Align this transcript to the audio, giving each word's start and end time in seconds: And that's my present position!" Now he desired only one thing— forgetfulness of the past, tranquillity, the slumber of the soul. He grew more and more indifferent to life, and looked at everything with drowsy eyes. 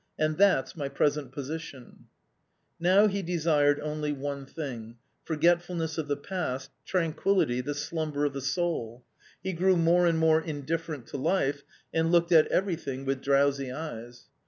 And 0.17 0.39
that's 0.39 0.75
my 0.75 0.89
present 0.89 1.31
position!" 1.31 2.05
Now 2.89 3.05
he 3.05 3.21
desired 3.21 3.79
only 3.81 4.11
one 4.11 4.47
thing— 4.47 4.95
forgetfulness 5.25 5.99
of 5.99 6.07
the 6.07 6.17
past, 6.17 6.71
tranquillity, 6.87 7.61
the 7.61 7.75
slumber 7.75 8.25
of 8.25 8.33
the 8.33 8.41
soul. 8.41 9.03
He 9.43 9.53
grew 9.53 9.75
more 9.77 10.07
and 10.07 10.17
more 10.17 10.41
indifferent 10.41 11.05
to 11.09 11.17
life, 11.17 11.61
and 11.93 12.11
looked 12.11 12.31
at 12.31 12.47
everything 12.47 13.05
with 13.05 13.21
drowsy 13.21 13.71
eyes. 13.71 14.25